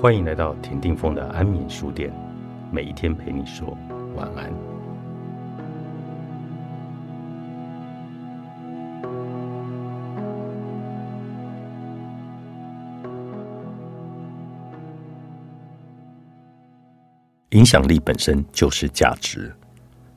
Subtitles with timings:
[0.00, 2.10] 欢迎来到田定峰的安眠书店，
[2.72, 3.76] 每一天陪你说
[4.16, 4.50] 晚安。
[17.50, 19.54] 影响力本身就是价值，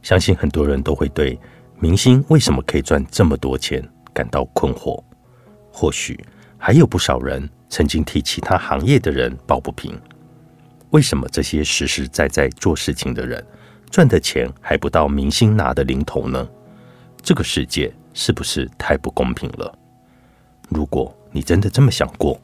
[0.01, 1.37] 相信很多人都会对
[1.77, 5.03] 明星为什么可以赚这么多钱感到困惑。
[5.73, 6.17] 或许
[6.57, 7.49] 还有不少人。
[7.73, 9.99] 曾经替其他行业的人抱不平，
[10.91, 13.43] 为什么这些实实在在做事情的人
[13.89, 16.47] 赚的钱还不到明星拿的零头呢？
[17.23, 19.75] 这个世界是不是太不公平了？
[20.69, 22.39] 如果你真的这么想过，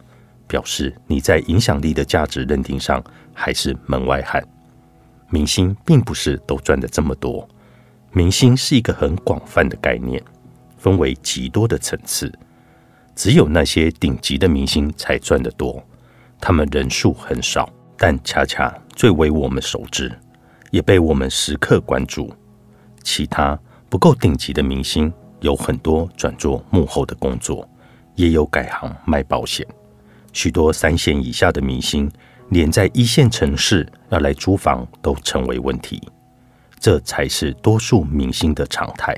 [0.48, 3.00] 表示你在影响力的价值认定上
[3.32, 4.44] 还是门外汉。
[5.30, 7.48] 明星并不是都赚的这么多，
[8.14, 10.24] 明星是一个很广泛的概念，
[10.80, 12.34] 分为极多的层次。
[13.20, 15.84] 只有那些顶级的明星才赚得多，
[16.40, 20.10] 他们人数很少，但恰恰最为我们熟知，
[20.72, 22.34] 也被我们时刻关注。
[23.04, 23.60] 其他
[23.90, 27.68] 不够顶级的明星，有很多转做幕后的工作，
[28.16, 29.68] 也有改行卖保险。
[30.32, 32.10] 许多三线以下的明星，
[32.52, 36.02] 连在一线城市要来租房都成为问题。
[36.80, 39.14] 这才是多数明星的常态。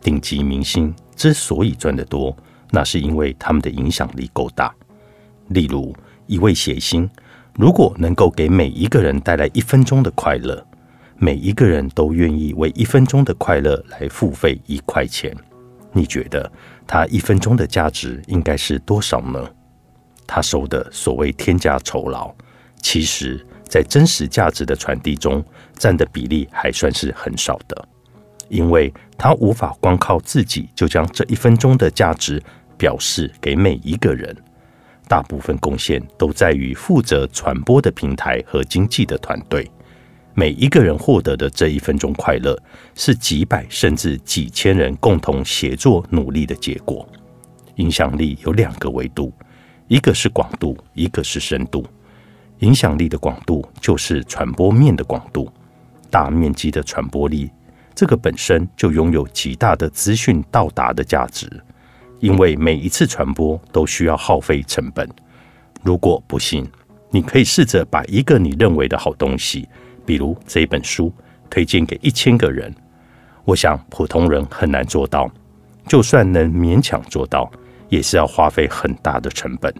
[0.00, 2.36] 顶级明星之所以赚得多，
[2.70, 4.74] 那是因为他们的影响力够大。
[5.48, 5.94] 例如，
[6.26, 7.08] 一位谐星，
[7.54, 10.66] 如果能够给每一个人带来一分钟的快乐，
[11.16, 15.34] 每一个人都愿意为一分钟的快乐来付费一块钱，
[15.92, 16.50] 你觉得
[16.86, 19.48] 他一分钟的价值应该是多少呢？
[20.26, 22.34] 他收的所谓天价酬劳，
[22.82, 25.42] 其实在真实价值的传递中
[25.78, 27.88] 占的比例还算是很少的。
[28.48, 32.42] 因为他无法光靠自己就将这一分钟的价值
[32.76, 34.36] 表示给每一个人，
[35.08, 39.70] 大部分贡献都在于负责传播的平台和经济的团队。
[40.34, 42.54] 每一个人获得的这一分钟快乐，
[42.94, 47.08] 是几百甚至几千人共同协作努力的结果。
[47.76, 49.32] 影响力有两个维度，
[49.88, 51.86] 一个是广度，一个是深度。
[52.58, 55.50] 影响力的广度就是传播面的广度，
[56.10, 57.50] 大面积的传播力。
[57.96, 61.50] 这个本身就拥有极大的资讯到达的价值，
[62.20, 65.08] 因为每一次传播都需要耗费成本。
[65.82, 66.70] 如果不信，
[67.10, 69.66] 你可以试着把一个你认为的好东西，
[70.04, 71.10] 比如这本书，
[71.48, 72.70] 推荐给一千个人。
[73.46, 75.30] 我想普通人很难做到，
[75.88, 77.50] 就算能勉强做到，
[77.88, 79.72] 也是要花费很大的成本。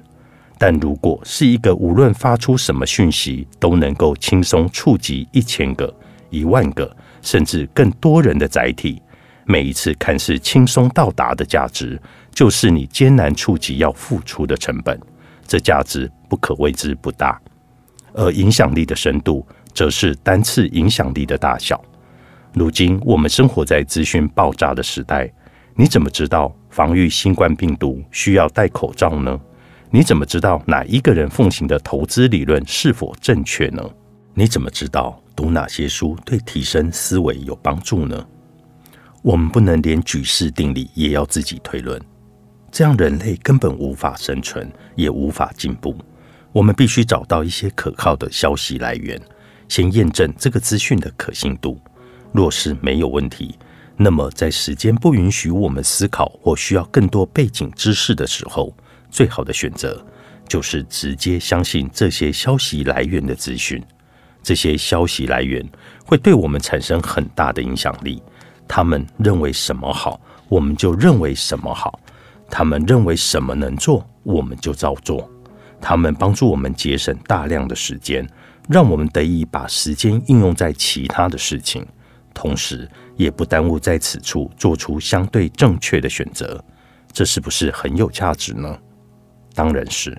[0.56, 5.94] 但如果是一个无论发出什么讯息都能够轻松触及一千个、
[6.31, 6.97] 一万个。
[7.26, 9.03] 甚至更多人的载体，
[9.47, 12.00] 每一次看似轻松到达的价值，
[12.31, 14.97] 就是你艰难触及要付出的成本。
[15.44, 17.41] 这价值不可谓之不大。
[18.12, 19.44] 而影响力的深度，
[19.75, 21.82] 则是单次影响力的大小。
[22.54, 25.28] 如今我们生活在资讯爆炸的时代，
[25.75, 29.38] 你怎么知道防御新冠病毒需要戴口罩呢？
[29.91, 33.82] 你怎么知道哪一个人奉行的投资理论是否正确呢？
[34.32, 35.20] 你怎么知道？
[35.36, 38.26] 读哪些书对提升思维有帮助呢？
[39.22, 42.00] 我们不能连举世定理也要自己推论，
[42.72, 45.94] 这样人类根本无法生存，也无法进步。
[46.52, 49.20] 我们必须找到一些可靠的消息来源，
[49.69, 51.78] 先验证这个资讯的可信度。
[52.32, 53.58] 若是没有问题，
[53.97, 58.74] 那么在时间不允许我们思考或需要更多背景知识的时候，
[59.10, 60.03] 最好的选择
[60.48, 63.82] 就是直接相信这些消息来源的资讯。
[64.46, 65.68] 这些消息来源
[66.04, 68.22] 会对我们产生很大的影响力。
[68.68, 71.90] 他们认为什么好，我们就认为什么好；
[72.48, 75.28] 他们认为什么能做，我们就照做。
[75.80, 78.24] 他们帮助我们节省大量的时间，
[78.68, 81.84] 让我们得以把时间应用在其他的事情，
[82.32, 86.65] 同时也不耽误在此处做出相对正确的选择。
[87.12, 88.78] 这是不是很有价值呢？
[89.56, 90.16] 当然是。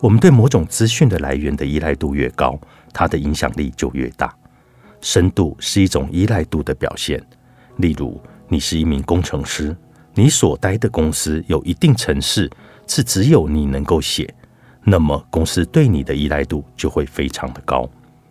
[0.00, 2.58] 我们对某种资讯的来源的依赖度越高，
[2.92, 4.34] 它的影响力就越大。
[5.02, 7.22] 深度是一种依赖度的表现。
[7.76, 8.18] 例如，
[8.48, 9.76] 你是一名工程师，
[10.14, 12.50] 你所待的公司有一定程式
[12.86, 14.32] 是只有你能够写，
[14.84, 17.88] 那么公司对你的依赖度就会非常的高，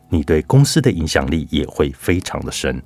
[0.10, 2.82] 你对公司的影响力也会非常的深。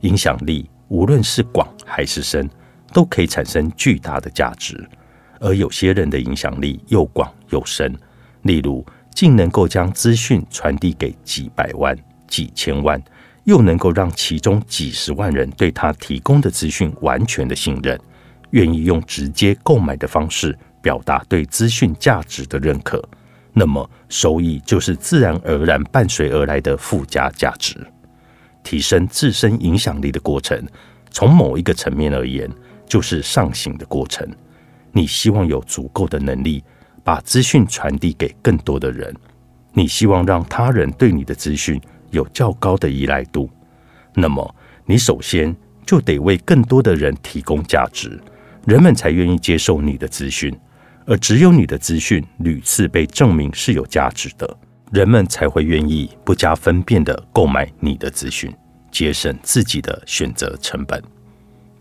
[0.00, 2.48] 影响力无论是广还是深，
[2.92, 4.88] 都可以产生巨大的价值。
[5.40, 7.92] 而有些人的影响力又广又深。
[8.42, 8.84] 例如，
[9.14, 11.96] 竟能够将资讯传递给几百万、
[12.26, 13.02] 几千万，
[13.44, 17.98] 又能够让其中几十万人对他提供的资讯完全的信任，
[18.50, 23.02] 愿意用直接购买的方式表达对资讯价值的认可，
[23.52, 27.76] 那么收益就是自然而然伴随而来的附加价值。
[28.64, 30.64] 提升自身影响力的过程，
[31.10, 32.48] 从某一个层面而言，
[32.86, 34.26] 就是上行的过程。
[34.92, 36.62] 你希望有足够的能力，
[37.04, 39.14] 把资讯传递给更多的人。
[39.72, 43.48] 你希望让他人对你的资讯有较高的依赖度，
[44.14, 44.54] 那么
[44.84, 45.54] 你首先
[45.86, 48.20] 就得为更多的人提供价值，
[48.66, 50.54] 人们才愿意接受你的资讯。
[51.04, 54.56] 而只有你的资讯屡次被证明是有价值的，
[54.92, 58.54] 人们才会愿意不加分辨的购买你的资讯，
[58.90, 61.02] 节省自己的选择成本。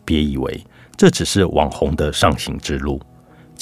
[0.03, 0.65] 别以为
[0.97, 2.99] 这只是网红的上行之路，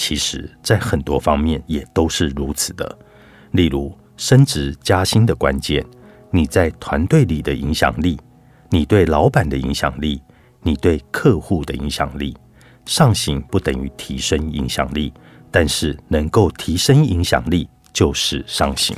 [0.01, 2.98] 其实在很多方面也都是如此的。
[3.51, 5.86] 例如，升职加薪的关键，
[6.31, 8.18] 你在团队里的影响力，
[8.69, 10.22] 你对老板的影响力，
[10.62, 12.34] 你对客户的影响力，
[12.86, 15.12] 上行不等于提升影响力，
[15.51, 18.96] 但是能够提升影响力就是上行。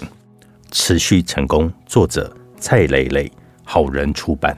[0.69, 3.31] 持续成功，作者蔡磊磊，
[3.63, 4.55] 好人出版。